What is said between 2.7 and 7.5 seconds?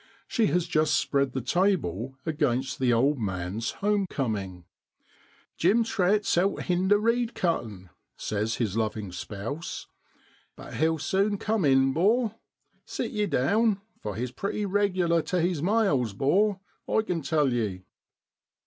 "the old man's home coming.' Jim Trett's out hinder reed